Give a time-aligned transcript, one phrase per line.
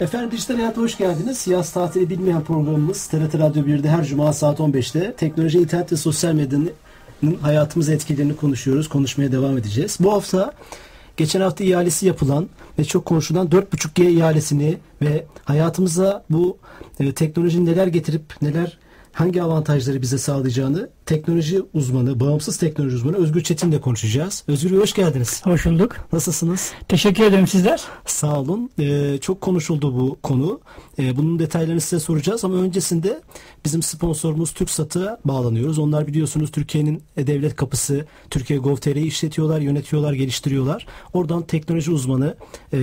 [0.00, 1.46] Efendim Dijital Hayat'a hoş geldiniz.
[1.46, 6.32] Yaz tatili bilmeyen programımız TRT Radyo 1'de her cuma saat 15'te teknoloji, internet ve sosyal
[6.32, 6.70] medyanın
[7.40, 8.88] hayatımız etkilerini konuşuyoruz.
[8.88, 9.96] Konuşmaya devam edeceğiz.
[10.00, 10.52] Bu hafta
[11.16, 12.48] geçen hafta ihalesi yapılan
[12.78, 16.58] ve çok konuşulan 4.5G ihalesini ve hayatımıza bu
[17.00, 18.78] e, teknolojinin neler getirip neler
[19.12, 24.44] hangi avantajları bize sağlayacağını teknoloji uzmanı, bağımsız teknoloji uzmanı Özgür Çetin'le konuşacağız.
[24.48, 25.46] Özgür Bey hoş geldiniz.
[25.46, 25.96] Hoş bulduk.
[26.12, 26.72] Nasılsınız?
[26.88, 27.82] Teşekkür ederim sizler.
[28.06, 28.70] Sağ olun.
[28.78, 30.60] Ee, çok konuşuldu bu konu.
[30.98, 33.20] Ee, bunun detaylarını size soracağız ama öncesinde
[33.64, 35.78] bizim sponsorumuz TürkSat'a bağlanıyoruz.
[35.78, 40.86] Onlar biliyorsunuz Türkiye'nin devlet kapısı, Türkiye Gov.tr'yi işletiyorlar, yönetiyorlar, geliştiriyorlar.
[41.12, 42.36] Oradan teknoloji uzmanı,
[42.72, 42.78] e,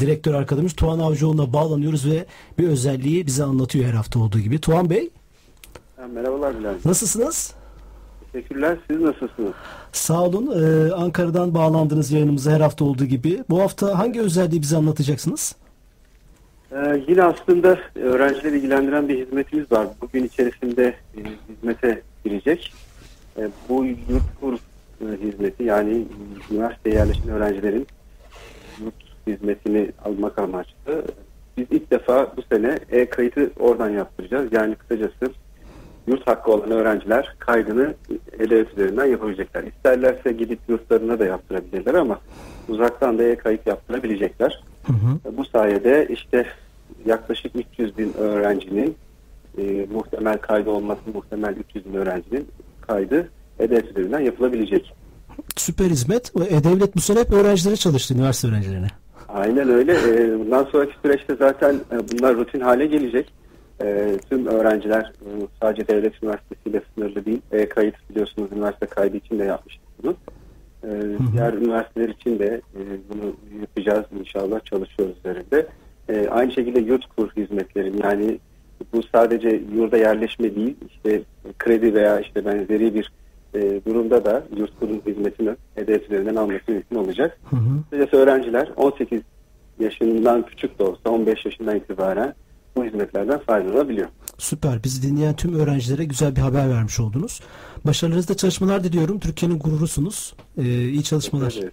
[0.00, 2.26] direktör arkadaşımız Tuğan Avcıoğlu'na bağlanıyoruz ve
[2.58, 4.58] bir özelliği bize anlatıyor her hafta olduğu gibi.
[4.58, 5.10] Tuğan Bey.
[6.12, 6.74] Merhabalar Bilal.
[6.84, 7.54] Nasılsınız?
[8.32, 8.78] Teşekkürler.
[8.90, 9.52] Siz nasılsınız?
[9.92, 10.46] Sağ olun.
[10.46, 13.44] Ee, Ankara'dan bağlandınız yayınımıza her hafta olduğu gibi.
[13.50, 15.56] Bu hafta hangi özelliği bize anlatacaksınız?
[16.72, 19.86] Ee, yine aslında öğrencileri ilgilendiren bir hizmetimiz var.
[20.00, 22.74] Bugün içerisinde e, hizmete girecek.
[23.38, 24.54] E, bu yurt kur
[25.00, 26.06] e, hizmeti yani
[26.50, 27.86] üniversiteye yerleşen öğrencilerin
[28.84, 28.94] yurt
[29.26, 31.04] hizmetini almak amaçlı.
[31.56, 34.52] Biz ilk defa bu sene e-kayıtı oradan yaptıracağız.
[34.52, 35.26] Yani kısacası
[36.06, 37.94] yurt hakkı olan öğrenciler kaydını
[38.38, 39.62] e-devlet üzerinden yapabilecekler.
[39.62, 42.20] İsterlerse gidip yurtlarına da yaptırabilirler ama
[42.68, 44.64] uzaktan da e-kayıt yaptırabilecekler.
[44.86, 45.36] Hı hı.
[45.36, 46.46] Bu sayede işte
[47.06, 48.96] yaklaşık 300 bin öğrencinin
[49.58, 52.48] e, muhtemel kaydı olması muhtemel 300 bin öğrencinin
[52.80, 54.94] kaydı e-devlet üzerinden yapılabilecek.
[55.56, 56.32] Süper hizmet.
[56.50, 58.88] E-Devlet bu sene hep öğrencilere çalıştı, üniversite öğrencilerine.
[59.28, 59.92] Aynen öyle.
[59.92, 63.32] E, bundan sonraki süreçte zaten e, bunlar rutin hale gelecek
[63.84, 65.28] e, tüm öğrenciler e,
[65.62, 67.40] sadece devlet üniversitesiyle sınırlı değil.
[67.52, 70.16] E, kayıt biliyorsunuz üniversite kaydı için de yapmıştık bunu.
[70.84, 70.88] E,
[71.32, 75.66] diğer üniversiteler için de e, bunu yapacağız inşallah çalışıyoruz üzerinde.
[76.08, 78.38] E, aynı şekilde yurt kur hizmetlerin yani
[78.92, 81.22] bu sadece yurda yerleşme değil işte
[81.58, 83.12] kredi veya işte benzeri bir
[83.54, 87.38] e, durumda da yurt kurun hizmetini üzerinden alması mümkün olacak.
[87.50, 88.16] Hı hı.
[88.16, 89.22] öğrenciler 18
[89.78, 92.34] yaşından küçük de olsa 15 yaşından itibaren
[92.76, 94.08] bu hizmetlerden faydalanabiliyor.
[94.38, 94.84] Süper.
[94.84, 97.40] Bizi dinleyen tüm öğrencilere güzel bir haber vermiş oldunuz.
[97.84, 99.20] Başarılarınızda çalışmalar diliyorum.
[99.20, 100.34] Türkiye'nin gururusunuz.
[100.58, 101.54] Ee, iyi çalışmalar.
[101.62, 101.72] Evet.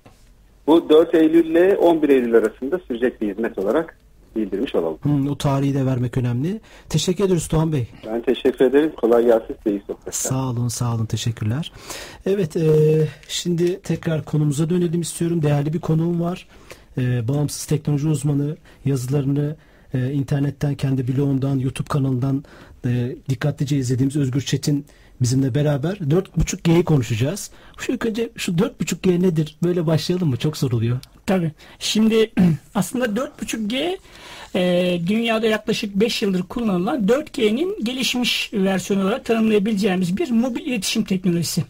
[0.68, 3.98] Bu 4 Eylül ile 11 Eylül arasında sürecek bir hizmet olarak
[4.36, 4.98] bildirmiş olalım.
[5.02, 6.62] Hmm, o tarihi de vermek önemli.
[6.90, 7.88] Teşekkür ederiz Doğan Bey.
[8.08, 8.92] Ben teşekkür ederim.
[9.02, 10.12] Kolay gelsin size iyi sohbetler.
[10.12, 11.72] Sağ olun sağ olun teşekkürler.
[12.26, 12.68] Evet e,
[13.28, 15.42] şimdi tekrar konumuza dönelim istiyorum.
[15.42, 16.48] Değerli bir konuğum var.
[16.98, 19.56] E, bağımsız teknoloji uzmanı yazılarını
[19.94, 22.44] e, internetten kendi blogundan YouTube kanalından
[22.86, 24.86] e, dikkatlice izlediğimiz Özgür Çetin
[25.22, 27.52] bizimle beraber 4.5G'yi konuşacağız.
[27.78, 29.56] Şu ilk önce şu 4.5G nedir?
[29.64, 30.38] Böyle başlayalım mı?
[30.38, 31.00] Çok soruluyor.
[31.26, 31.52] Tabii.
[31.80, 32.32] Şimdi
[32.76, 33.98] aslında 4.5G
[34.56, 41.64] e, dünyada yaklaşık 5 yıldır kullanılan 4G'nin gelişmiş versiyonu olarak tanımlayabileceğimiz bir mobil iletişim teknolojisi.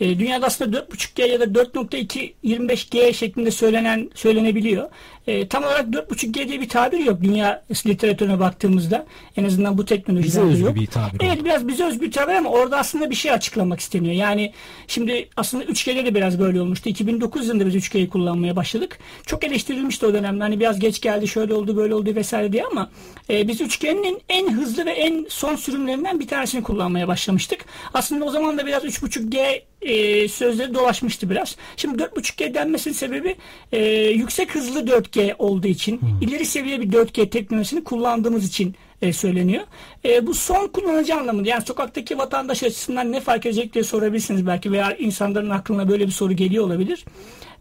[0.00, 4.88] E, dünyada aslında 4.5G ya da 4.2 25G şeklinde söylenen söylenebiliyor.
[5.26, 9.06] E, tam olarak 4.5G diye bir tabir yok dünya literatürüne baktığımızda.
[9.36, 10.74] En azından bu teknolojilerde bize yok.
[10.74, 11.20] bir tabir.
[11.24, 14.14] Evet biraz bize özgü bir tabir ama orada aslında bir şey açıklamak isteniyor.
[14.14, 14.52] Yani
[14.86, 16.88] şimdi aslında 3G'de de biraz böyle olmuştu.
[16.88, 18.98] 2009 yılında biz 3G'yi kullanmaya başladık.
[19.26, 20.42] Çok eleştirilmişti o dönemde.
[20.42, 22.90] Hani biraz geç geldi, şöyle oldu, böyle oldu vesaire diye ama
[23.30, 27.64] e, biz 3G'nin en hızlı ve en son sürümlerinden bir tanesini kullanmaya başlamıştık.
[27.94, 31.56] Aslında o zaman da biraz 3.5G e, sözleri dolaşmıştı biraz.
[31.76, 33.36] Şimdi 4.5G denmesinin sebebi
[33.72, 36.28] e, yüksek hızlı 4G olduğu için, hmm.
[36.28, 39.62] ileri seviye bir 4G teknolojisini kullandığımız için e, söyleniyor.
[40.04, 44.72] E, bu son kullanıcı anlamında yani sokaktaki vatandaş açısından ne fark edecek diye sorabilirsiniz belki
[44.72, 47.04] veya insanların aklına böyle bir soru geliyor olabilir.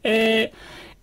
[0.05, 0.51] Eee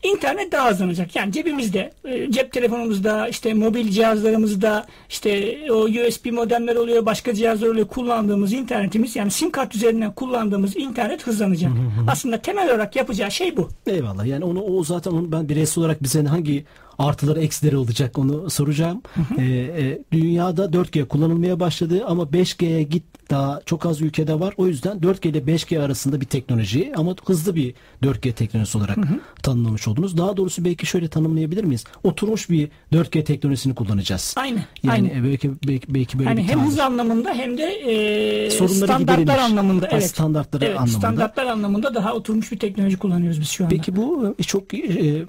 [0.03, 1.17] İnternet daha hızlanacak.
[1.17, 7.69] Yani cebimizde, e, cep telefonumuzda, işte mobil cihazlarımızda, işte o USB modemler oluyor, başka cihazlar
[7.69, 7.89] oluyor.
[7.89, 11.73] Kullandığımız internetimiz yani sim kart üzerinden kullandığımız internet hızlanacak.
[12.09, 13.69] Aslında temel olarak yapacağı şey bu.
[13.87, 14.27] Eyvallah.
[14.27, 16.65] Yani onu o zaten onu ben bireysel olarak bize hangi
[16.99, 19.03] artıları eksileri olacak onu soracağım.
[19.15, 19.41] Hı hı.
[19.43, 24.55] E, dünyada 4G kullanılmaya başladı ama 5G'ye git daha çok az ülkede var.
[24.57, 29.01] O yüzden 4G ile 5G arasında bir teknoloji ama hızlı bir 4G teknolojisi olarak hı
[29.01, 29.21] hı.
[29.43, 30.19] tanımlamış oldunuz.
[30.19, 31.85] Daha doğrusu belki şöyle tanımlayabilir miyiz?
[32.05, 34.35] Oturmuş bir 4G teknolojisini kullanacağız.
[34.39, 34.59] Aynı.
[34.83, 35.25] Yani aynı.
[35.25, 39.45] belki belki, belki böyle yani bir hem hız anlamında hem de e, standartlar giderilmiş.
[39.45, 39.87] anlamında.
[39.87, 40.11] Ha, Evet.
[40.11, 40.99] standartları evet, anlamında.
[40.99, 43.75] Standartlar anlamında daha oturmuş bir teknoloji kullanıyoruz biz şu anda.
[43.75, 45.25] Peki bu e, çok e,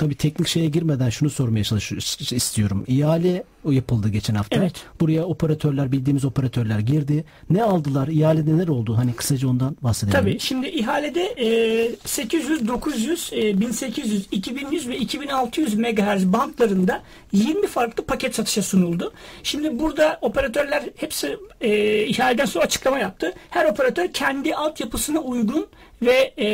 [0.00, 2.84] tabii teknik şeye girmeden şunu sormaya çalışıyorum istiyorum.
[2.86, 4.56] İhale yapıldı geçen hafta.
[4.56, 4.72] Evet.
[5.00, 7.24] Buraya operatörler bildiğimiz operatörler girdi.
[7.50, 8.08] Ne aldılar?
[8.08, 8.96] İhalede neler oldu?
[8.96, 10.18] Hani kısaca ondan bahsedelim.
[10.20, 17.02] Tabii şimdi ihalede e, 800, 900, e, 1800, 2100 ve 2600 MHz bantlarında
[17.32, 19.12] 20 farklı paket satışa sunuldu.
[19.42, 23.32] Şimdi burada operatörler hepsi e, ihaleden sonra açıklama yaptı.
[23.50, 25.66] Her operatör kendi altyapısına uygun
[26.02, 26.46] ve e,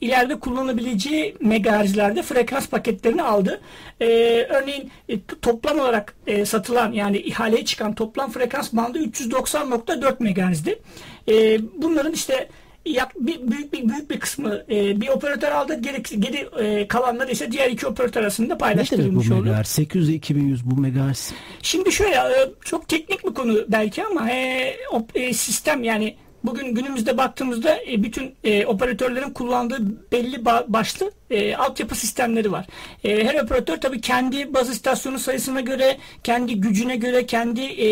[0.00, 3.60] ileride kullanabileceği megahertzlerde frekans paketlerini aldı.
[4.00, 4.06] E,
[4.50, 10.78] örneğin e, toplam olarak e, satılan yani ihaleye çıkan toplam frekans bandı 390.4 megahertz'di.
[11.28, 12.48] E, bunların işte
[12.86, 15.80] yak, bir, büyük bir büyük bir kısmı e, bir operatör aldı.
[15.80, 19.44] Geri, geri e, kalanları ise diğer iki operatör arasında Ne paylaştırılmış demek bu oldu.
[19.44, 19.70] megahertz?
[19.70, 21.32] 800 ile 2100 bu megahertz.
[21.62, 26.74] Şimdi şöyle e, çok teknik bir konu belki ama e, o, e, sistem yani bugün
[26.74, 29.78] günümüzde baktığımızda e, bütün e, operatörlerin kullandığı
[30.12, 32.66] belli ba- başlı e, altyapı sistemleri var.
[33.04, 37.86] E, her operatör tabii kendi baz istasyonu sayısına göre, kendi gücüne göre, kendi e,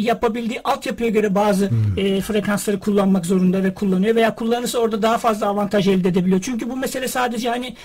[0.00, 5.46] yapabildiği altyapıya göre bazı e, frekansları kullanmak zorunda ve kullanıyor veya kullanırsa orada daha fazla
[5.46, 6.40] avantaj elde edebiliyor.
[6.42, 7.76] Çünkü bu mesele sadece hani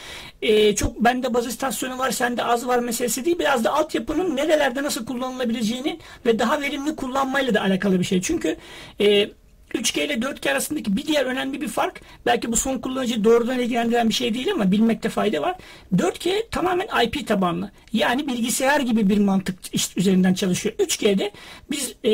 [0.41, 3.39] e, çok bende baz istasyonu var, sende az var meselesi değil.
[3.39, 8.21] Biraz da altyapının nerelerde nasıl kullanılabileceğini ve daha verimli kullanmayla da alakalı bir şey.
[8.21, 8.57] Çünkü
[9.01, 9.29] e,
[9.75, 14.09] 3G ile 4G arasındaki bir diğer önemli bir fark belki bu son kullanıcı doğrudan ilgilendiren
[14.09, 15.55] bir şey değil ama bilmekte fayda var.
[15.95, 17.71] 4G tamamen IP tabanlı.
[17.93, 19.55] Yani bilgisayar gibi bir mantık
[19.97, 20.75] üzerinden çalışıyor.
[20.75, 21.31] 3G'de
[21.71, 22.11] biz e,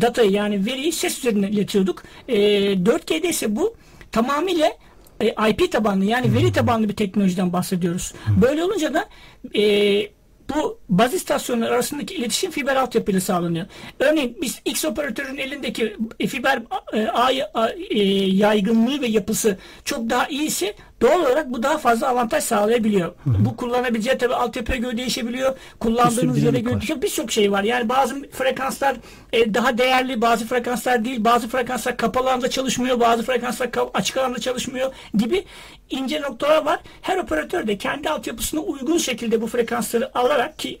[0.00, 2.02] datayı yani veriyi ses üzerinden iletiyorduk.
[2.28, 2.36] E,
[2.72, 3.74] 4G'de ise bu
[4.12, 4.72] tamamıyla
[5.20, 8.14] e, IP tabanlı yani veri tabanlı bir teknolojiden bahsediyoruz.
[8.42, 9.08] Böyle olunca da
[9.54, 9.62] e,
[10.54, 13.66] bu baz istasyonları arasındaki iletişim fiber altyapıyla sağlanıyor.
[13.98, 15.96] Örneğin biz X operatörün elindeki
[16.28, 16.62] fiber
[16.92, 22.44] e, ağ e, yaygınlığı ve yapısı çok daha iyiyse doğal olarak bu daha fazla avantaj
[22.44, 23.12] sağlayabiliyor.
[23.26, 25.56] Bu kullanabileceği tabii altyapıya göre değişebiliyor.
[25.80, 27.02] Kullandığınız yere göre değişiyor.
[27.02, 27.62] Birçok şey var.
[27.62, 28.96] Yani bazı frekanslar
[29.32, 31.24] e, daha değerli, bazı frekanslar değil.
[31.24, 35.44] Bazı frekanslar kapalı alanda çalışmıyor, bazı frekanslar ka- açık alanda çalışmıyor gibi
[35.90, 36.80] ince noktalar var.
[37.02, 40.78] Her operatör de kendi altyapısına uygun şekilde bu frekansları alarak ki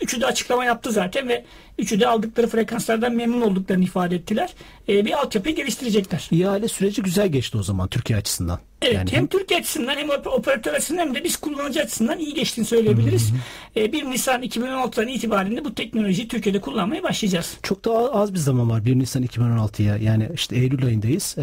[0.00, 1.44] üçü de açıklama yaptı zaten ve
[1.78, 4.50] üçü de aldıkları frekanslardan memnun olduklarını ifade ettiler.
[4.88, 6.28] E, bir altyapıyı geliştirecekler.
[6.30, 8.60] İhale süreci güzel geçti o zaman Türkiye açısından.
[8.82, 12.34] Evet Yani hem Türkiye açısından hem op- operatör açısından hem de biz kullanıcı açısından iyi
[12.34, 13.32] geçtiğini söyleyebiliriz.
[13.76, 17.56] E, 1 Nisan 2016'dan itibaren de bu teknolojiyi Türkiye'de kullanmaya başlayacağız.
[17.62, 21.34] Çok da az bir zaman var 1 Nisan 2016'ya yani işte Eylül ayındayız.
[21.38, 21.42] Ee,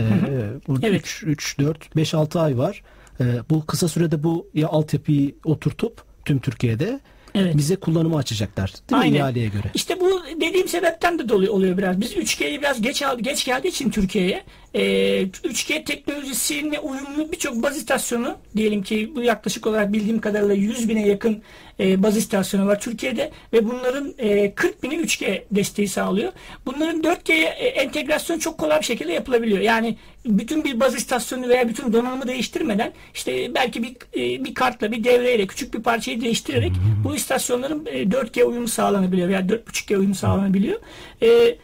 [0.67, 1.01] burada Evet.
[1.01, 2.83] 3, 3, 4, 5, 6 ay var.
[3.19, 6.99] Ee, bu kısa sürede bu ya altyapıyı oturtup tüm Türkiye'de
[7.35, 7.57] Evet.
[7.57, 8.73] bize kullanımı açacaklar.
[8.89, 9.15] Değil mi Aynen.
[9.19, 9.71] ihaleye göre?
[9.73, 12.01] İşte bu dediğim sebepten de dolayı oluyor biraz.
[12.01, 14.43] Biz 3G'yi biraz geç al- geç geldiği için Türkiye'ye
[14.73, 14.81] e,
[15.23, 21.07] 3G teknolojisiyle uyumlu birçok baz istasyonu diyelim ki bu yaklaşık olarak bildiğim kadarıyla 100 bine
[21.07, 21.41] yakın
[21.79, 26.31] e, baz istasyonu var Türkiye'de ve bunların e, 40 bini 3G desteği sağlıyor.
[26.65, 29.59] Bunların 4G'ye e, entegrasyon çok kolay bir şekilde yapılabiliyor.
[29.59, 34.91] Yani bütün bir baz istasyonu veya bütün donanımı değiştirmeden işte belki bir e, bir kartla
[34.91, 36.71] bir devreyle küçük bir parçayı değiştirerek
[37.03, 40.79] bu istasyonların e, 4G uyumu sağlanabiliyor veya 4.5G uyumu sağlanabiliyor.
[41.23, 41.57] E,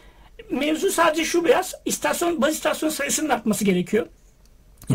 [0.49, 4.07] mevzu sadece şu biraz istasyon baz istasyon sayısının artması gerekiyor.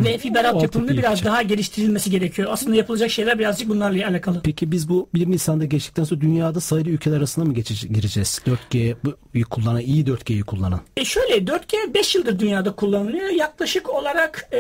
[0.05, 1.25] Ve fiber altyapının biraz yapacak.
[1.26, 2.49] daha geliştirilmesi gerekiyor.
[2.53, 4.41] Aslında yapılacak şeyler birazcık bunlarla alakalı.
[4.45, 8.41] Peki biz bu 1 Nisan'da geçtikten sonra dünyada sayılı ülkeler arasında mı gireceğiz?
[8.47, 9.17] 4G bu-
[9.50, 10.81] kullanan, iyi 4G'yi kullanan.
[10.97, 13.29] E şöyle 4G 5 yıldır dünyada kullanılıyor.
[13.29, 14.59] Yaklaşık olarak e,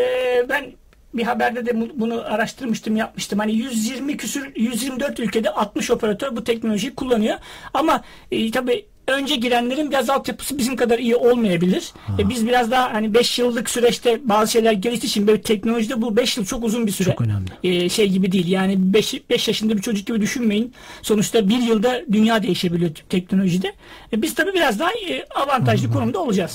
[0.48, 0.72] ben
[1.14, 3.38] bir haberde de bu- bunu araştırmıştım, yapmıştım.
[3.38, 7.36] Hani 120 küsür 124 ülkede 60 operatör bu teknolojiyi kullanıyor.
[7.74, 11.92] Ama e, tabii önce girenlerin biraz altyapısı bizim kadar iyi olmayabilir.
[12.18, 16.16] E, biz biraz daha hani 5 yıllık süreçte bazı şeyler geliştiği için böyle teknolojide bu
[16.16, 17.10] 5 yıl çok uzun bir süre.
[17.10, 17.50] Çok önemli.
[17.64, 18.48] E, şey gibi değil.
[18.48, 20.72] Yani 5 5 yaşında bir çocuk gibi düşünmeyin.
[21.02, 23.72] Sonuçta bir yılda dünya değişebiliyor teknolojide.
[24.12, 26.54] E, biz tabii biraz daha e, avantajlı konumda olacağız.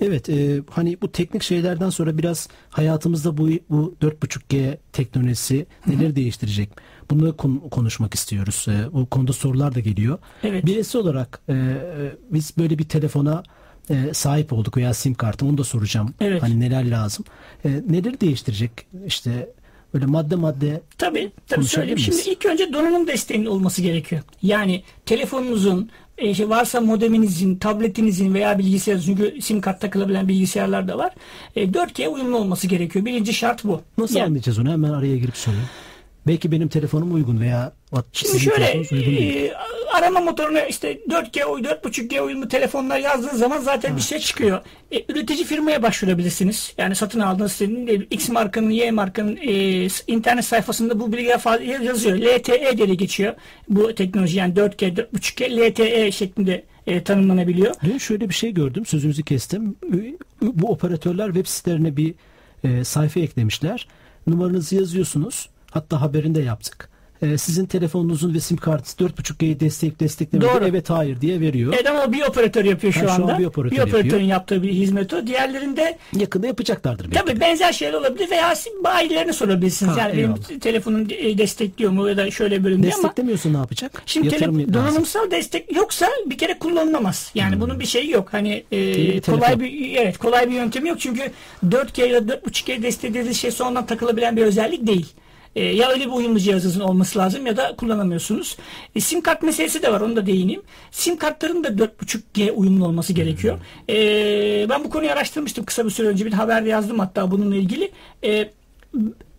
[0.00, 6.70] Evet e, hani bu teknik şeylerden sonra biraz hayatımızda bu bu 4.5G teknolojisi neler değiştirecek?
[7.10, 8.66] Bunu kon- konuşmak istiyoruz.
[8.68, 10.18] E, bu konuda sorular da geliyor.
[10.42, 10.66] Evet.
[10.66, 11.56] Birisi olarak e, e,
[12.30, 13.42] biz böyle bir telefona
[13.90, 16.14] e, sahip olduk veya sim kartı onu da soracağım.
[16.20, 16.42] Evet.
[16.42, 17.24] Hani neler lazım?
[17.64, 18.70] E, neler değiştirecek?
[19.06, 19.48] İşte
[19.94, 21.98] Böyle madde madde Tabii, tabii söyleyeyim.
[21.98, 22.22] miyiz?
[22.24, 24.22] Şimdi ilk önce donanım desteğinin olması gerekiyor.
[24.42, 30.98] Yani telefonunuzun, e, işte varsa modeminizin, tabletinizin veya bilgisayarınızın, çünkü sim kart takılabilen bilgisayarlar da
[30.98, 31.12] var.
[31.56, 33.04] E, 4G uyumlu olması gerekiyor.
[33.04, 33.80] Birinci şart bu.
[33.98, 34.70] nasıl Yani- anlayacağız onu?
[34.70, 35.64] Hemen araya girip sorayım.
[36.26, 37.72] Belki benim telefonum uygun veya
[38.12, 39.52] Şimdi şöyle e,
[39.94, 44.60] arama motoruna işte 4G, uy- 4.5G uyumlu telefonlar yazdığınız zaman zaten bir şey çıkıyor.
[44.92, 46.74] E, üretici firmaya başvurabilirsiniz.
[46.78, 49.52] Yani satın aldığınız sitenin de X markanın, Y markanın e,
[50.06, 52.18] internet sayfasında bu bilgiler yazıyor.
[52.18, 53.34] LTE diye geçiyor.
[53.68, 57.74] Bu teknoloji yani 4G, 4.5G, LTE şeklinde e, tanımlanabiliyor.
[57.84, 58.86] Dün şöyle bir şey gördüm.
[58.86, 59.76] Sözünüzü kestim.
[60.42, 62.14] Bu operatörler web sitelerine bir
[62.64, 63.88] e, sayfa eklemişler.
[64.26, 65.48] Numaranızı yazıyorsunuz.
[65.74, 66.88] Hatta haberinde yaptık.
[67.22, 70.54] E, sizin telefonunuzun ve sim kartı 4.5G'yi destek desteklemiyor.
[70.54, 70.64] Doğru.
[70.68, 71.72] Evet hayır diye veriyor.
[71.76, 73.38] Evet ama bir operatör yapıyor şu Ha, şu an anda.
[73.38, 74.20] bir operatör operatörün yapıyor.
[74.20, 75.26] yaptığı bir hizmet o.
[75.26, 77.26] Diğerlerinde Yakında yapacaklardır belki.
[77.26, 79.92] Tabii benzer şeyler olabilir veya siz bayilerine sorabilirsiniz.
[79.96, 80.60] Ha, yani benim eyvallah.
[80.60, 84.02] telefonum e, destekliyor mu ya da şöyle bölüm diye ama Desteklemiyorsa ne yapacak?
[84.06, 87.30] Şimdi tele- donanımsal destek yoksa bir kere kullanılamaz.
[87.34, 88.28] Yani bunun bir şeyi yok.
[88.32, 91.00] Hani e, bir kolay bir evet kolay bir yöntemi yok.
[91.00, 91.30] Çünkü
[91.68, 95.06] 4G ya da 4.5G desteklediğiniz şey sonradan takılabilen bir özellik değil.
[95.56, 98.56] E, ya öyle bir uyumlu cihazınızın olması lazım ya da kullanamıyorsunuz.
[98.94, 100.62] E, sim kart meselesi de var onu da değineyim.
[100.90, 103.58] Sim kartların da 4.5G uyumlu olması gerekiyor.
[103.88, 107.90] E, ben bu konuyu araştırmıştım kısa bir süre önce bir haberde yazdım hatta bununla ilgili.
[108.24, 108.50] E,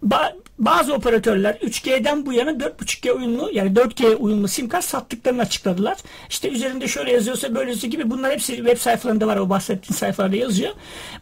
[0.03, 5.97] ba- bazı operatörler 3G'den bu yana 4.5G uyumlu yani 4G uyumlu sim kart sattıklarını açıkladılar.
[6.29, 10.71] İşte üzerinde şöyle yazıyorsa böylesi gibi bunlar hepsi web sayfalarında var o bahsettiğin sayfalarda yazıyor.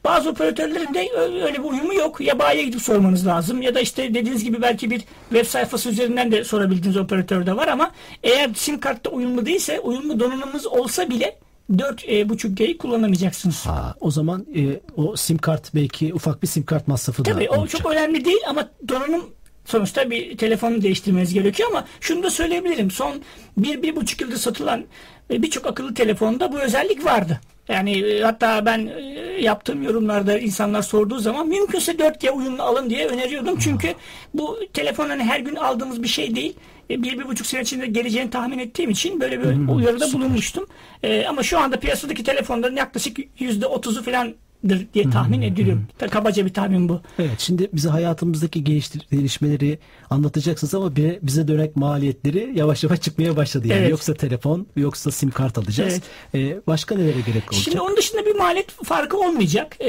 [0.03, 2.21] Bazı operatörlerin de öyle bir uyumu yok.
[2.21, 6.31] Ya bayiye gidip sormanız lazım ya da işte dediğiniz gibi belki bir web sayfası üzerinden
[6.31, 7.91] de sorabildiğiniz operatörde var ama
[8.23, 11.35] eğer sim kartta uyumlu değilse uyumlu donanımınız olsa bile
[11.71, 13.65] 4.5G'yi kullanamayacaksınız.
[13.65, 17.51] Ha, o zaman e, o sim kart belki ufak bir sim kart masrafı Tabii da
[17.51, 17.81] o olacak.
[17.81, 19.25] çok önemli değil ama donanım
[19.65, 22.91] sonuçta bir telefonu değiştirmeniz gerekiyor ama şunu da söyleyebilirim.
[22.91, 23.21] Son
[23.57, 24.85] bir, bir buçuk yıldır satılan
[25.31, 27.39] e, birçok akıllı telefonda bu özellik vardı.
[27.67, 29.01] Yani e, hatta ben e,
[29.41, 33.59] yaptığım yorumlarda insanlar sorduğu zaman mümkünse 4G uyumlu alın diye öneriyordum.
[33.59, 33.93] Çünkü
[34.33, 36.55] bu telefon hani her gün aldığımız bir şey değil.
[36.89, 40.65] E, Bir, bir buçuk sene içinde geleceğini tahmin ettiğim için böyle bir uyarıda bulunmuştum.
[41.03, 45.87] E, ama şu anda piyasadaki telefonların yaklaşık yüzde otuzu falandır diye tahmin ediliyorum.
[45.97, 47.01] Tabii Kabaca bir tahmin bu.
[47.19, 48.63] Evet şimdi bize hayatımızdaki
[49.11, 53.67] gelişmeleri anlatacaksınız ama bir, bize dönek maliyetleri yavaş yavaş çıkmaya başladı.
[53.67, 53.89] Yani Evet.
[53.91, 56.01] yoksa telefon yoksa sim kart alacağız.
[56.35, 57.63] Ee, başka nelere gerek olacak?
[57.63, 59.75] Şimdi onun dışında bir maliyet farkı olmayacak.
[59.79, 59.87] Ee,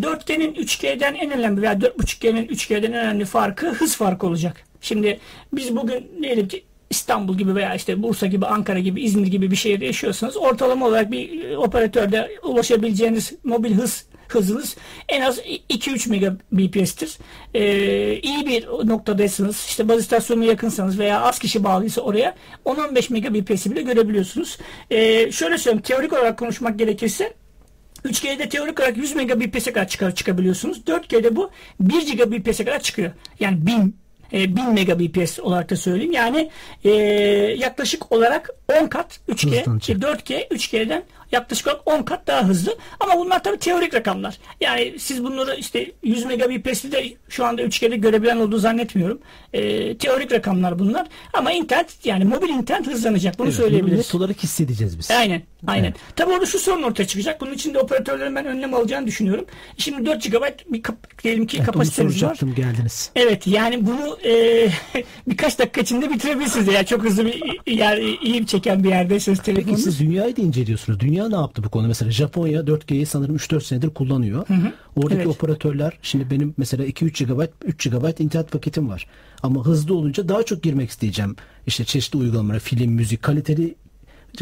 [0.00, 4.67] 4G'nin 3G'den en önemli veya 4.5G'nin 3G'den en önemli farkı hız farkı olacak.
[4.80, 5.20] Şimdi
[5.52, 9.56] biz bugün diyelim ki İstanbul gibi veya işte Bursa gibi, Ankara gibi, İzmir gibi bir
[9.56, 14.76] şehirde yaşıyorsanız ortalama olarak bir e, operatörde ulaşabileceğiniz mobil hız hızınız
[15.08, 16.08] en az 2-3
[16.50, 17.18] megabps'tir.
[17.54, 23.70] Ee, iyi bir noktadaysanız, işte baz istasyonuna yakınsanız veya az kişi bağlıysa oraya 10-15 megabps'i
[23.70, 24.58] bile görebiliyorsunuz.
[24.90, 27.34] Ee, şöyle söyleyeyim, teorik olarak konuşmak gerekirse
[28.04, 30.78] 3G'de teorik olarak 100 megabps'e kadar çıkar, çıkabiliyorsunuz.
[30.78, 33.12] 4G'de bu 1 gigabps'e kadar çıkıyor.
[33.40, 33.96] Yani 1000
[34.32, 36.12] e, 1000 megabps olarak da söyleyeyim.
[36.12, 36.50] Yani
[36.84, 36.90] e,
[37.58, 38.50] yaklaşık olarak
[38.82, 39.96] 10 kat 3G, Hızlanacak.
[39.96, 42.78] e, 4G 3G'den yaklaşık olarak 10 kat daha hızlı.
[43.00, 44.38] Ama bunlar tabii teorik rakamlar.
[44.60, 49.18] Yani siz bunları işte 100 megabps'i de şu anda 3G'de görebilen olduğu zannetmiyorum.
[49.52, 51.06] E, teorik rakamlar bunlar.
[51.32, 53.38] Ama internet yani mobil internet hızlanacak.
[53.38, 53.98] Bunu Evet, söyleyebiliriz.
[53.98, 55.10] net olarak hissedeceğiz biz.
[55.10, 55.42] Aynen.
[55.66, 55.84] Aynen.
[55.84, 55.96] Evet.
[56.16, 57.40] Tabii orada şu sorun ortaya çıkacak.
[57.40, 59.44] Bunun için de operatörlerin ben önlem alacağını düşünüyorum.
[59.76, 60.42] Şimdi 4 GB
[60.72, 62.36] bir kap- diyelim ki Evet, onu kapasiteniz var.
[62.56, 63.10] geldiniz.
[63.16, 64.68] Evet yani bunu e,
[65.28, 66.68] birkaç dakika içinde bitirebilirsiniz.
[66.68, 67.42] Yani çok hızlı bir
[67.72, 69.84] yer, iyi çeken bir yerdeyseniz Peki telefonunuz.
[69.84, 71.00] siz dünyayı da inceliyorsunuz.
[71.00, 71.88] Dünya ne yaptı bu konuda?
[71.88, 74.46] Mesela Japonya 4G'yi sanırım 3-4 senedir kullanıyor.
[74.96, 75.26] Oradaki Evet.
[75.26, 79.06] operatörler şimdi benim mesela 2-3 GB 3 GB internet paketim var.
[79.42, 81.36] Ama hızlı olunca daha çok girmek isteyeceğim.
[81.66, 83.74] İşte çeşitli uygulamalara, film, müzik, kaliteli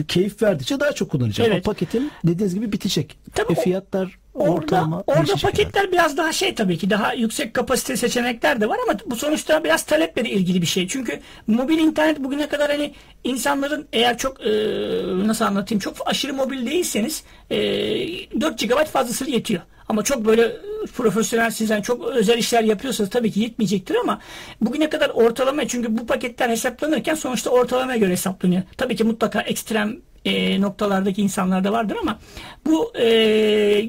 [0.08, 1.52] keyif verdikçe daha çok kullanacağım.
[1.52, 1.60] Evet.
[1.66, 3.18] O paketim dediğiniz gibi bitecek.
[3.34, 7.96] Tabii e fiyatlar Orada, ortalama orada paketler biraz daha şey tabii ki daha yüksek kapasite
[7.96, 10.88] seçenekler de var ama bu sonuçta biraz taleple de ilgili bir şey.
[10.88, 14.50] Çünkü mobil internet bugüne kadar hani insanların eğer çok e,
[15.26, 17.56] nasıl anlatayım çok aşırı mobil değilseniz e,
[18.40, 19.62] 4 GB fazlası yetiyor.
[19.88, 20.56] Ama çok böyle
[20.96, 24.20] profesyonel sizden çok özel işler yapıyorsanız tabii ki yetmeyecektir ama
[24.60, 28.62] bugüne kadar ortalama çünkü bu paketler hesaplanırken sonuçta ortalamaya göre hesaplanıyor.
[28.76, 32.18] Tabii ki mutlaka ekstrem e, noktalardaki insanlar da vardır ama
[32.66, 33.88] bu e,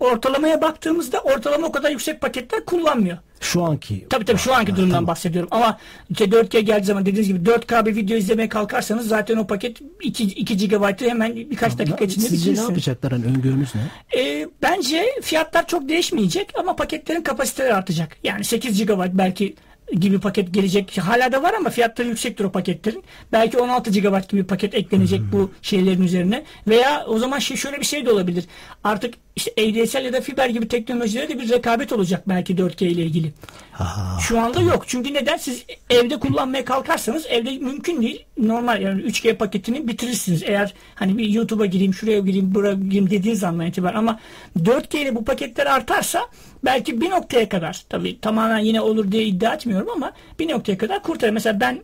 [0.00, 3.18] ortalamaya baktığımızda ortalama o kadar yüksek paketler kullanmıyor.
[3.40, 5.06] Şu anki Tabii tabii şu anki durumdan tamam.
[5.06, 5.48] bahsediyorum.
[5.52, 5.78] Ama
[6.10, 10.24] işte 4G geldiği zaman dediğiniz gibi 4K bir video izlemeye kalkarsanız zaten o paket 2,
[10.24, 13.12] 2 GB'ı hemen birkaç dakika içinde Sizce ne yapacaklar?
[13.12, 14.20] Hani öngörünüz ne?
[14.20, 18.16] E, bence fiyatlar çok değişmeyecek ama paketlerin kapasiteleri artacak.
[18.22, 19.56] Yani 8 GB belki
[19.92, 20.98] gibi paket gelecek.
[20.98, 23.04] Hala da var ama fiyatları yüksektir o paketlerin.
[23.32, 25.32] Belki 16 GB gibi paket eklenecek hmm.
[25.32, 26.44] bu şeylerin üzerine.
[26.68, 28.44] Veya o zaman şey şöyle bir şey de olabilir.
[28.84, 33.02] Artık işte ADSL ya da fiber gibi teknolojilerde de bir rekabet olacak belki 4G ile
[33.02, 33.32] ilgili.
[33.72, 34.84] Ha, Şu anda yok.
[34.86, 35.36] Çünkü neden?
[35.36, 38.24] Siz evde kullanmaya kalkarsanız evde mümkün değil.
[38.38, 40.42] Normal yani 3G paketini bitirirsiniz.
[40.42, 43.96] Eğer hani bir YouTube'a gireyim, şuraya gireyim, buraya gireyim dediğiniz andan itibaren.
[43.98, 44.20] Ama
[44.58, 46.20] 4G ile bu paketler artarsa
[46.64, 51.02] belki bir noktaya kadar tabii tamamen yine olur diye iddia etmiyorum ama bir noktaya kadar
[51.02, 51.32] kurtarır.
[51.32, 51.80] Mesela ben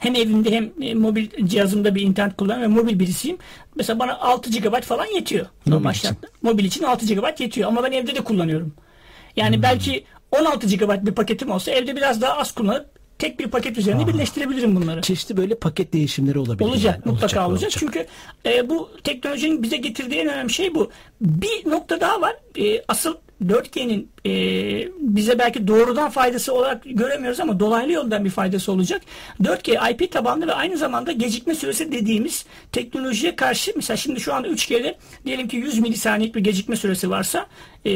[0.00, 3.38] hem evimde hem e, mobil cihazımda bir internet kullanıyorum ve mobil birisiyim.
[3.76, 5.46] Mesela bana 6 GB falan yetiyor.
[5.66, 6.28] Normal şartla.
[6.42, 8.74] Mobil için 6 GB yetiyor ama ben evde de kullanıyorum.
[9.36, 9.62] Yani hmm.
[9.62, 10.04] belki
[10.40, 12.86] 16 GB bir paketim olsa evde biraz daha az kullanıp
[13.18, 15.02] tek bir paket üzerine Aa, birleştirebilirim bunları.
[15.02, 16.68] Çeşitli böyle paket değişimleri olabilir.
[16.68, 17.12] Olacak yani.
[17.12, 17.50] mutlaka olacak.
[17.50, 17.72] olacak.
[17.78, 18.06] Çünkü
[18.46, 20.90] e, bu teknolojinin bize getirdiği en önemli şey bu.
[21.20, 22.36] Bir nokta daha var.
[22.58, 24.32] E, asıl 4G'nin e,
[25.00, 29.02] bize belki doğrudan faydası olarak göremiyoruz ama dolaylı yoldan bir faydası olacak.
[29.42, 34.48] 4G IP tabanlı ve aynı zamanda gecikme süresi dediğimiz teknolojiye karşı mesela şimdi şu anda
[34.48, 37.46] 3G'de diyelim ki 100 milisaniyelik bir gecikme süresi varsa
[37.86, 37.90] e,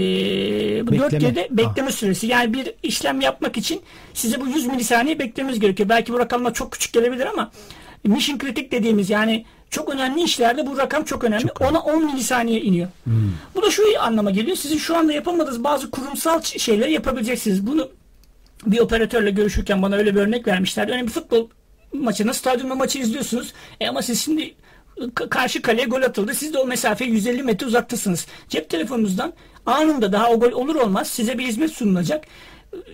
[0.87, 1.09] bu bekleme.
[1.09, 1.93] 4G'de bekleme ah.
[1.93, 3.83] süresi yani bir işlem yapmak için
[4.15, 5.89] size bu 100 milisaniye beklemeniz gerekiyor.
[5.89, 7.51] Belki bu rakamlar çok küçük gelebilir ama
[8.05, 11.43] mission kritik dediğimiz yani çok önemli işlerde bu rakam çok önemli.
[11.43, 12.89] Çok Ona 10 milisaniye iniyor.
[13.05, 13.33] Hmm.
[13.55, 14.57] Bu da şu anlama geliyor.
[14.57, 17.67] Sizin şu anda yapamadığınız bazı kurumsal şeyleri yapabileceksiniz.
[17.67, 17.89] Bunu
[18.67, 20.91] bir operatörle görüşürken bana öyle bir örnek vermişlerdi.
[20.91, 21.49] Örneğin bir futbol
[21.93, 23.53] maçını, stadyumda maçı izliyorsunuz.
[23.81, 24.55] E ama siz şimdi
[25.31, 26.35] karşı kaleye gol atıldı.
[26.35, 28.27] Siz de o mesafe 150 metre uzaktasınız.
[28.49, 29.33] Cep telefonunuzdan
[29.67, 32.25] anında daha o gol olur olmaz size bir hizmet sunulacak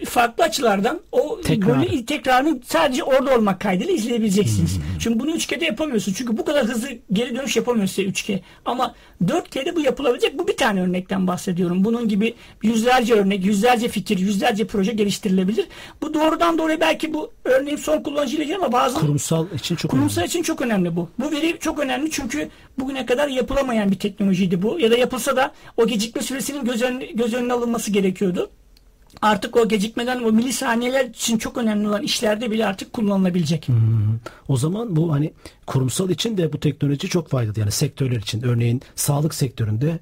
[0.04, 1.66] farklı açılardan o Tekrar.
[1.66, 4.76] golün tekrarını sadece orada olmak kaydıyla izleyebileceksiniz.
[4.76, 5.00] Hmm.
[5.00, 6.12] Şimdi bunu 3G'de yapamıyorsun.
[6.12, 8.40] Çünkü bu kadar hızlı geri dönüş yapamıyorsun 3G.
[8.64, 10.38] Ama 4G'de bu yapılabilecek.
[10.38, 11.84] Bu bir tane örnekten bahsediyorum.
[11.84, 15.66] Bunun gibi yüzlerce örnek, yüzlerce fikir, yüzlerce proje geliştirilebilir.
[16.02, 20.20] Bu doğrudan doğruya belki bu örneğin son kullanıcıyla ilgili ama bazı kurumsal için çok kurumsal
[20.20, 20.28] önemli.
[20.28, 21.08] için çok önemli bu.
[21.18, 24.80] Bu veri çok önemli çünkü bugüne kadar yapılamayan bir teknolojiydi bu.
[24.80, 28.50] Ya da yapılsa da o gecikme süresinin göz, önüne, göz önüne alınması gerekiyordu
[29.22, 33.68] artık o gecikmeden o milisaniyeler için çok önemli olan işlerde bile artık kullanılabilecek.
[33.68, 34.18] Hmm.
[34.48, 35.32] O zaman bu hani
[35.66, 37.60] kurumsal için de bu teknoloji çok faydalı.
[37.60, 39.98] Yani sektörler için örneğin sağlık sektöründe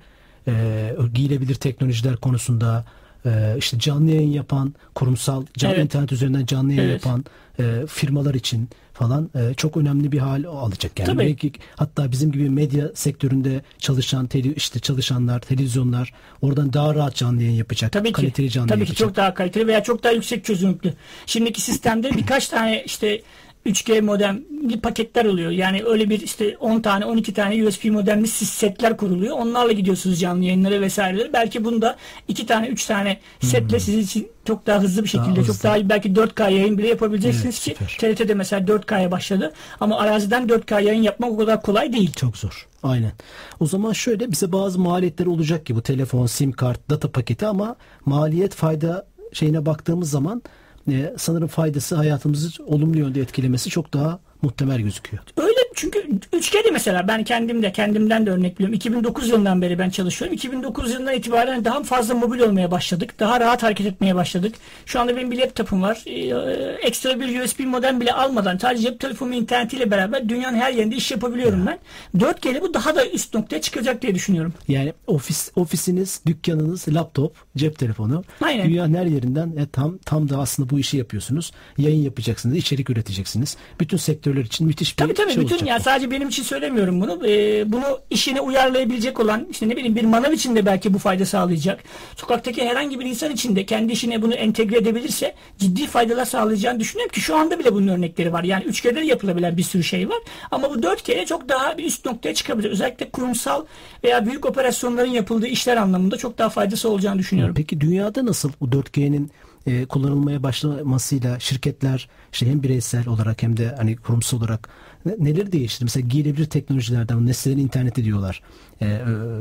[0.48, 2.84] e, giyilebilir teknolojiler konusunda
[3.26, 5.84] e, işte canlı yayın yapan kurumsal canlı evet.
[5.84, 7.04] internet üzerinden canlı yayın evet.
[7.04, 7.24] yapan
[7.58, 11.06] e, firmalar için falan e, çok önemli bir hal alacak yani.
[11.06, 11.18] Tabii.
[11.18, 17.42] Belki hatta bizim gibi medya sektöründe çalışan tele, işte çalışanlar, televizyonlar oradan daha rahat canlı
[17.42, 17.92] yayın yapacak.
[17.92, 18.96] Tabii kaliteli canlı Tabii yapacak.
[18.96, 20.94] ki çok daha kaliteli veya çok daha yüksek çözünürlüklü.
[21.26, 23.22] Şimdiki sistemde birkaç tane işte
[23.66, 25.50] 3G modemli paketler oluyor.
[25.50, 29.38] Yani öyle bir işte 10 tane 12 tane USB modemli setler kuruluyor.
[29.38, 31.32] Onlarla gidiyorsunuz canlı yayınlara vesaireleri.
[31.32, 31.96] Belki bunda
[32.28, 33.80] 2 tane 3 tane setle hmm.
[33.80, 37.64] sizin için çok daha hızlı bir şekilde daha çok daha belki 4K yayın bile yapabileceksiniz
[37.68, 38.14] evet, ki süper.
[38.14, 39.52] TRT'de mesela 4K'ya başladı.
[39.80, 42.12] Ama araziden 4K yayın yapmak o kadar kolay değil.
[42.12, 42.66] Çok zor.
[42.82, 43.12] Aynen.
[43.60, 47.76] O zaman şöyle bize bazı maliyetler olacak ki bu telefon, sim kart, data paketi ama
[48.04, 50.42] maliyet fayda şeyine baktığımız zaman
[50.88, 55.22] e, sanırım faydası hayatımızı olumlu yönde etkilemesi çok daha muhtemel gözüküyor.
[55.36, 55.98] Öyle çünkü
[56.32, 58.74] 3G'de mesela ben kendimde kendimden de örnek biliyorum.
[58.74, 60.34] 2009 yılından beri ben çalışıyorum.
[60.34, 63.14] 2009 yılından itibaren daha fazla mobil olmaya başladık.
[63.20, 64.54] Daha rahat hareket etmeye başladık.
[64.86, 66.02] Şu anda benim bir laptopum var.
[66.06, 70.96] Ee, ekstra bir USB modem bile almadan sadece cep telefonu internetiyle beraber dünyanın her yerinde
[70.96, 71.78] iş yapabiliyorum ben.
[72.16, 74.54] 4G'de bu daha da üst noktaya çıkacak diye düşünüyorum.
[74.68, 78.68] Yani ofis ofisiniz, dükkanınız, laptop, cep telefonu Aynen.
[78.68, 81.52] dünyanın her yerinden e, tam tam da aslında bu işi yapıyorsunuz.
[81.78, 83.56] Yayın yapacaksınız, içerik üreteceksiniz.
[83.80, 85.74] Bütün sektörler için müthiş bir tabii, tabii, şey bütün, olacak.
[85.74, 87.28] Ya sadece benim için söylemiyorum bunu.
[87.28, 91.26] Ee, bunu işine uyarlayabilecek olan işte ne bileyim bir manav için de belki bu fayda
[91.26, 91.80] sağlayacak.
[92.16, 97.12] Sokaktaki herhangi bir insan için de kendi işine bunu entegre edebilirse ciddi faydalar sağlayacağını düşünüyorum
[97.12, 98.44] ki şu anda bile bunun örnekleri var.
[98.44, 100.18] Yani 3G'de de yapılabilen bir sürü şey var.
[100.50, 102.70] Ama bu 4G'ye çok daha bir üst noktaya çıkabilir.
[102.70, 103.64] Özellikle kurumsal
[104.04, 107.54] veya büyük operasyonların yapıldığı işler anlamında çok daha faydası olacağını düşünüyorum.
[107.54, 109.30] Peki dünyada nasıl bu 4G'nin
[109.66, 114.68] e, kullanılmaya başlamasıyla şirketler işte hem bireysel olarak hem de hani kurumsal olarak
[115.06, 115.84] ne, neler değişti?
[115.84, 118.42] Mesela giyilebilir teknolojilerden nesnelerin interneti diyorlar.
[118.80, 119.00] E, e,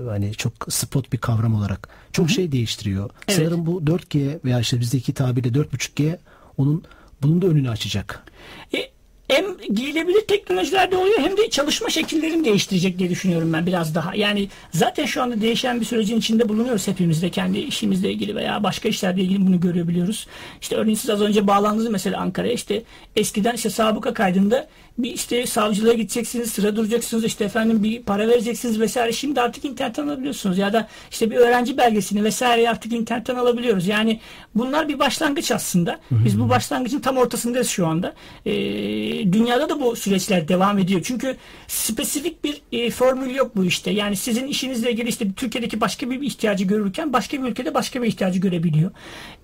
[0.09, 1.89] hani çok spot bir kavram olarak.
[2.11, 2.33] Çok Hı-hı.
[2.33, 3.09] şey değiştiriyor.
[3.27, 3.37] Evet.
[3.37, 6.17] Sanırım bu 4G veya işte bizdeki tabirle 4.5G
[6.57, 6.83] onun
[7.21, 8.23] bunun da önünü açacak.
[8.73, 8.92] E,
[9.33, 14.15] hem giyilebilir teknolojilerde oluyor hem de çalışma şekillerini değiştirecek diye düşünüyorum ben biraz daha.
[14.15, 18.63] Yani zaten şu anda değişen bir sürecin içinde bulunuyoruz hepimiz de kendi işimizle ilgili veya
[18.63, 20.27] başka işlerle ilgili bunu görebiliyoruz.
[20.61, 22.83] İşte örneğin siz az önce bağlandınız mesela Ankara'ya işte
[23.15, 24.67] eskiden işte sabıka kaydında
[24.97, 29.13] bir işte savcılığa gideceksiniz, sıra duracaksınız, işte efendim bir para vereceksiniz vesaire.
[29.13, 33.87] Şimdi artık internetten alabiliyorsunuz ya da işte bir öğrenci belgesini vesaire artık internetten alabiliyoruz.
[33.87, 34.19] Yani
[34.55, 35.99] bunlar bir başlangıç aslında.
[36.11, 38.13] Biz bu başlangıcın tam ortasındayız şu anda.
[38.45, 38.51] Ee,
[39.31, 41.01] dünyada da bu süreçler devam ediyor.
[41.03, 41.35] Çünkü
[41.67, 43.91] spesifik bir e, formül yok bu işte.
[43.91, 48.07] Yani sizin işinizle ilgili işte Türkiye'deki başka bir ihtiyacı görürken başka bir ülkede başka bir
[48.07, 48.91] ihtiyacı görebiliyor.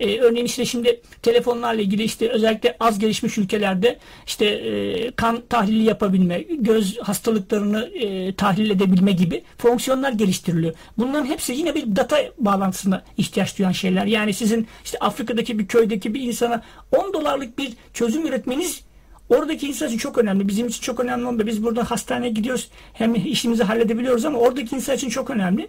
[0.00, 5.82] Ee, örneğin işte şimdi telefonlarla ilgili işte özellikle az gelişmiş ülkelerde işte e, kan tahlili
[5.82, 10.74] yapabilme, göz hastalıklarını e, tahlil edebilme gibi fonksiyonlar geliştiriliyor.
[10.98, 14.06] Bunların hepsi yine bir data bağlantısına ihtiyaç duyan şeyler.
[14.06, 16.62] Yani sizin işte Afrika'daki bir köydeki bir insana
[16.92, 18.82] 10 dolarlık bir çözüm üretmeniz
[19.30, 20.48] Oradaki insan için çok önemli.
[20.48, 21.46] Bizim için çok önemli olmuyor.
[21.46, 22.70] Biz burada hastaneye gidiyoruz.
[22.92, 25.68] Hem işimizi halledebiliyoruz ama oradaki insan için çok önemli.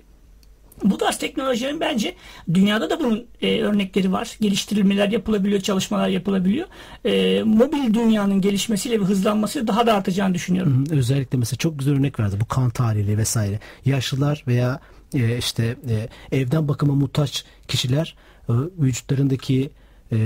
[0.84, 2.16] Bu tarz teknolojilerin bence
[2.54, 4.38] dünyada da bunun e, örnekleri var.
[4.42, 6.68] Geliştirilmeler yapılabiliyor, çalışmalar yapılabiliyor.
[7.06, 10.86] E, mobil dünyanın gelişmesiyle ve hızlanması daha da artacağını düşünüyorum.
[10.90, 13.60] Hı, özellikle mesela çok güzel örnek verdi bu kan tahlili vesaire.
[13.86, 14.80] Yaşlılar veya
[15.14, 18.16] e, işte e, evden bakıma muhtaç kişiler
[18.50, 19.70] e, vücutlarındaki
[20.12, 20.18] e,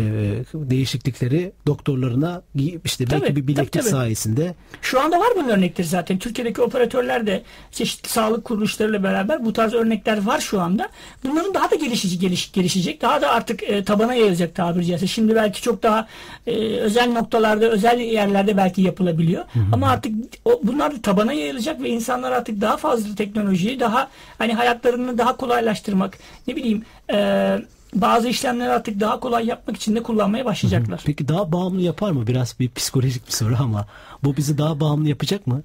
[0.53, 2.41] değişiklikleri doktorlarına
[2.85, 3.91] işte belki Tabii, bir bileklik tabii, tabii.
[3.91, 6.19] sayesinde Şu anda var bunun örnekleri zaten.
[6.19, 10.89] Türkiye'deki operatörler de çeşitli sağlık kuruluşlarıyla beraber bu tarz örnekler var şu anda.
[11.23, 13.01] Bunların daha da gelişici geliş, gelişecek.
[13.01, 15.07] Daha da artık e, tabana yayılacak tabiri caizse.
[15.07, 16.07] Şimdi belki çok daha
[16.47, 19.45] e, özel noktalarda, özel yerlerde belki yapılabiliyor.
[19.73, 20.13] Ama artık
[20.45, 25.37] o, bunlar da tabana yayılacak ve insanlar artık daha fazla teknolojiyi daha hani hayatlarını daha
[25.37, 26.17] kolaylaştırmak,
[26.47, 27.59] ne bileyim e,
[27.95, 31.01] bazı işlemleri artık daha kolay yapmak için de kullanmaya başlayacaklar.
[31.05, 32.27] peki daha bağımlı yapar mı?
[32.27, 33.88] Biraz bir psikolojik bir soru ama
[34.23, 35.63] bu bizi daha bağımlı yapacak mı?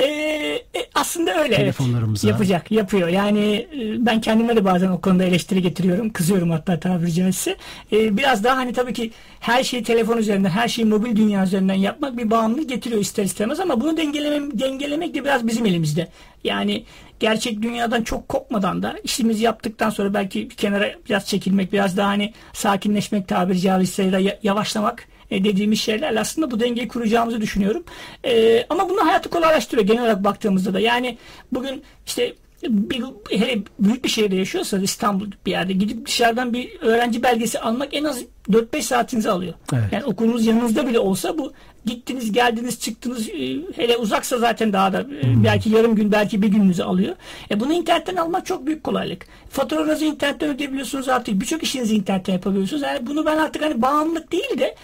[0.00, 1.56] Ee, e, aslında öyle evet.
[1.56, 2.28] Telefonlarımıza.
[2.28, 3.08] Yapacak, yapıyor.
[3.08, 6.10] Yani e, ben kendime de bazen o konuda eleştiri getiriyorum.
[6.10, 7.56] Kızıyorum hatta tabiri caizse.
[7.92, 11.74] Ee, biraz daha hani tabii ki her şeyi telefon üzerinden, her şeyi mobil dünya üzerinden
[11.74, 16.08] yapmak bir bağımlılık getiriyor ister istemez ama bunu dengeleme, dengelemek de biraz bizim elimizde.
[16.44, 16.84] Yani
[17.20, 22.08] gerçek dünyadan çok kopmadan da işimizi yaptıktan sonra belki bir kenara biraz çekilmek, biraz daha
[22.08, 27.84] hani sakinleşmek tabiri caizse ya yavaşlamak e, dediğimiz şeylerle aslında bu dengeyi kuracağımızı düşünüyorum.
[28.24, 30.80] E, ama bunu hayatı kolaylaştırıyor genel olarak baktığımızda da.
[30.80, 31.18] Yani
[31.52, 32.34] bugün işte
[32.68, 37.94] bir, hele büyük bir şehirde yaşıyorsanız İstanbul bir yerde gidip dışarıdan bir öğrenci belgesi almak
[37.94, 39.54] en az 4-5 saatinizi alıyor.
[39.72, 39.84] Evet.
[39.92, 41.52] Yani okulunuz yanınızda bile olsa bu
[41.86, 46.48] gittiniz geldiniz çıktınız e, hele uzaksa zaten daha da e, belki yarım gün belki bir
[46.48, 47.16] gününüzü alıyor.
[47.50, 49.26] E bunu internetten almak çok büyük kolaylık.
[49.50, 52.82] Faturanızı internetten ödeyebiliyorsunuz artık birçok işinizi internetten yapabiliyorsunuz.
[52.82, 54.74] Yani bunu ben artık hani bağımlılık değil de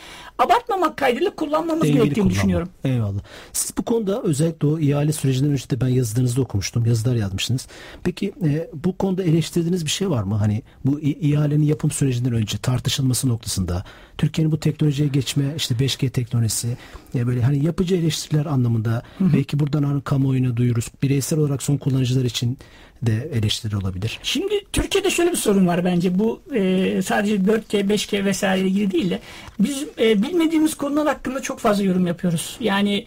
[0.45, 2.31] abartmamak kaydıyla kullanmamız Dengeli gerektiğini kullanma.
[2.31, 2.69] düşünüyorum.
[2.85, 3.21] Eyvallah.
[3.53, 6.87] Siz bu konuda özellikle o ihale sürecinden önce de ben yazılarınızda okumuştum.
[6.87, 7.67] Yazılar yazmışsınız.
[8.05, 10.35] Peki e, bu konuda eleştirdiğiniz bir şey var mı?
[10.35, 13.85] Hani bu ihalenin yapım sürecinden önce tartışılması noktasında
[14.19, 16.77] Türkiye'nin bu teknolojiye geçme işte 5G teknolojisi
[17.15, 20.89] ya böyle hani yapıcı eleştiriler anlamında belki buradan hani kamuoyuna duyururuz.
[21.03, 22.59] Bireysel olarak son kullanıcılar için
[23.03, 24.19] de eleştiri olabilir.
[24.23, 29.11] Şimdi Türkiye'de şöyle bir sorun var bence bu e, sadece 4G, 5G vesaire ilgili değil
[29.11, 29.21] de
[29.59, 32.57] biz e, bilmediğimiz konular hakkında çok fazla yorum yapıyoruz.
[32.61, 33.07] Yani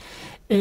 [0.51, 0.57] e,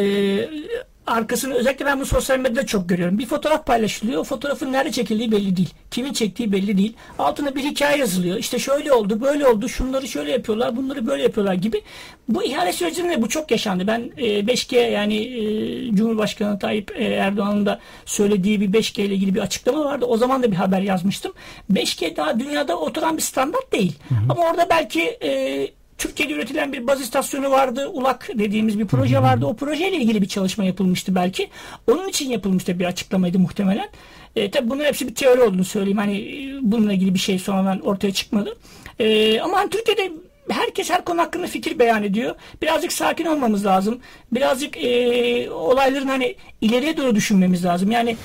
[1.07, 3.19] arkasını özellikle ben bu sosyal medyada çok görüyorum.
[3.19, 4.21] Bir fotoğraf paylaşılıyor.
[4.21, 5.75] O fotoğrafın nerede çekildiği belli değil.
[5.91, 6.97] Kimin çektiği belli değil.
[7.19, 8.37] Altına bir hikaye yazılıyor.
[8.37, 9.69] İşte şöyle oldu, böyle oldu.
[9.69, 11.83] Şunları şöyle yapıyorlar, bunları böyle yapıyorlar gibi.
[12.29, 13.87] Bu ihale sürecinde bu çok yaşandı.
[13.87, 19.35] Ben e, 5G yani e, Cumhurbaşkanı Tayyip e, Erdoğan'ın da söylediği bir 5G ile ilgili
[19.35, 20.05] bir açıklama vardı.
[20.05, 21.33] O zaman da bir haber yazmıştım.
[21.73, 23.99] 5G daha dünyada oturan bir standart değil.
[24.29, 25.69] Ama orada belki e,
[26.03, 27.89] Türkiye'de üretilen bir baz istasyonu vardı.
[27.89, 29.47] ULAK dediğimiz bir proje vardı.
[29.47, 31.49] O projeyle ilgili bir çalışma yapılmıştı belki.
[31.91, 33.89] Onun için yapılmıştı bir açıklamaydı muhtemelen.
[34.37, 35.99] E, tabii bunun hepsi bir teori olduğunu söyleyeyim.
[35.99, 38.57] Hani e, bununla ilgili bir şey sonradan ortaya çıkmadı.
[38.99, 40.13] E, ama hani Türkiye'de
[40.51, 42.35] herkes her konu hakkında fikir beyan ediyor.
[42.63, 44.01] Birazcık sakin olmamız lazım.
[44.33, 47.91] Birazcık e, olayların hani ileriye doğru düşünmemiz lazım.
[47.91, 48.17] Yani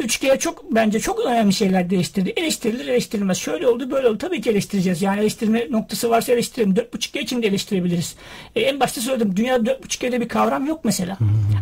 [0.00, 2.32] 3G çok bence çok önemli şeyler değiştirdi.
[2.36, 3.38] Eleştirilir eleştirilmez.
[3.38, 4.18] Şöyle oldu böyle oldu.
[4.18, 5.02] Tabii ki eleştireceğiz.
[5.02, 6.74] Yani eleştirme noktası varsa eleştirelim.
[6.74, 8.14] 4.5G için de eleştirebiliriz.
[8.56, 9.36] E, en başta söyledim.
[9.36, 11.18] Dünyada 4.5G'de bir kavram yok mesela.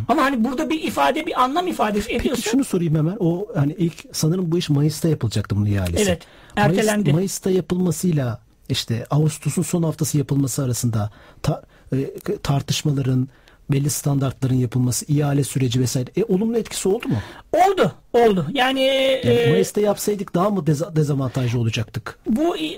[0.08, 3.16] Ama hani burada bir ifade bir anlam ifadesi Peki ediyorsa şunu sorayım hemen.
[3.20, 6.02] O hani ilk sanırım bu iş Mayıs'ta yapılacaktı bunun ihalesi.
[6.02, 6.22] Evet,
[6.56, 7.02] ertelendi.
[7.02, 11.10] Mayıs, Mayıs'ta yapılmasıyla işte Ağustos'un son haftası yapılması arasında
[11.42, 11.62] ta-
[11.92, 11.96] e,
[12.42, 13.28] tartışmaların
[13.72, 16.10] belli standartların yapılması, ihale süreci vesaire.
[16.16, 17.16] E, olumlu etkisi oldu mu?
[17.52, 18.46] Oldu, oldu.
[18.52, 18.80] Yani,
[19.24, 22.18] Yani e, Mayıs'ta yapsaydık daha mı deza- dezavantajlı olacaktık?
[22.26, 22.70] bu e,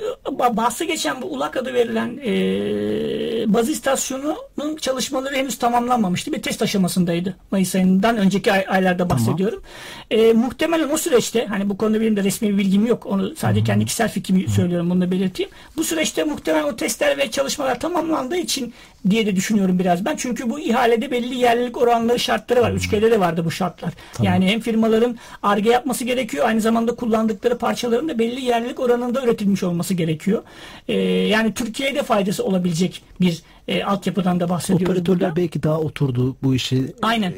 [0.57, 6.33] bahsi geçen bu ULAK adı verilen e, baz istasyonunun çalışmaları henüz tamamlanmamıştı.
[6.33, 7.37] Bir test aşamasındaydı.
[7.51, 9.63] Mayıs ayından önceki ay- aylarda bahsediyorum.
[10.11, 13.07] E, muhtemelen o süreçte hani bu konuda benim de resmi bir bilgim yok.
[13.07, 14.91] Onu sadece kendi kişisel fikrimi söylüyorum.
[14.91, 15.51] Bunu da belirteyim.
[15.77, 18.75] Bu süreçte muhtemelen o testler ve çalışmalar tamamlandığı için
[19.11, 20.17] diye de düşünüyorum biraz ben.
[20.17, 22.71] Çünkü bu ihalede belli yerlilik oranları şartları var.
[22.71, 23.93] 3G'de de vardı bu şartlar.
[24.23, 26.47] Yani hem firmaların arge yapması gerekiyor.
[26.49, 30.43] Aynı zamanda kullandıkları parçaların da belli yerlilik oranında üretilmiş olması gerekiyor.
[30.89, 35.37] Ee, yani Türkiye'de faydası olabilecek bir e, altyapıdan da bahsediyoruz Operatörler burada.
[35.37, 37.35] belki daha oturdu bu işi Aynen.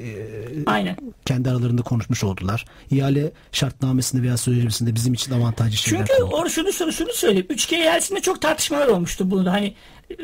[0.66, 0.96] Aynen.
[1.24, 2.64] kendi aralarında konuşmuş oldular.
[2.90, 7.46] İhale şartnamesinde veya sözleşmesinde bizim için avantajlı şeyler Çünkü or şunu şunu şunu söyleyeyim.
[7.50, 9.74] 3G ihalesinde çok tartışmalar olmuştu bunu da hani
[10.10, 10.14] e,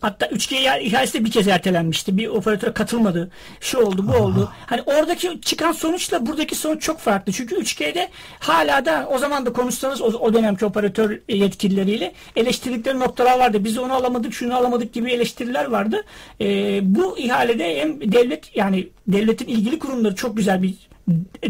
[0.00, 2.16] hatta 3G ihal- ihalesi de bir kez ertelenmişti.
[2.18, 3.30] Bir operatöre katılmadı.
[3.60, 4.52] Şu oldu bu oldu.
[4.66, 7.32] Hani oradaki çıkan sonuçla buradaki sonuç çok farklı.
[7.32, 8.08] Çünkü 3G'de
[8.40, 13.64] hala da o zaman da konuşsanız o, o dönemki operatör yetkilileriyle eleştirdikleri noktalar vardı.
[13.64, 15.12] Biz onu alamadık şunu alamadık gibi
[15.42, 15.96] eleştiriler vardı.
[16.40, 16.46] E,
[16.94, 20.74] bu ihalede hem devlet yani devletin ilgili kurumları çok güzel bir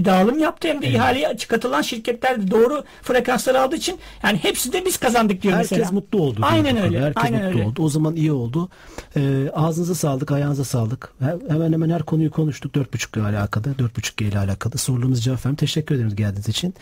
[0.05, 4.85] dağılım yaptı hem de ihaleye katılan şirketler de doğru frekansları aldığı için yani hepsi de
[4.85, 5.91] biz kazandık diyor Herkes mesela.
[5.93, 6.41] mutlu oldu.
[6.43, 7.01] Aynen öyle.
[7.01, 7.69] Herkes aynen mutlu öyle.
[7.69, 7.83] oldu.
[7.83, 8.69] O zaman iyi oldu.
[9.17, 11.13] Ee, ağzınıza sağlık, ayağınıza sağlık.
[11.21, 12.75] He- Hemen hemen her konuyu konuştuk.
[12.75, 14.79] 4.5 ile alakalı, 4.5G ile alakalı.
[14.79, 15.57] Sorularınızı cevap verdim.
[15.57, 16.75] Teşekkür ederim geldiğiniz için.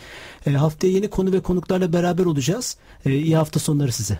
[0.47, 2.77] Ee, haftaya yeni konu ve konuklarla beraber olacağız.
[3.05, 4.19] Ee, iyi hafta sonları size.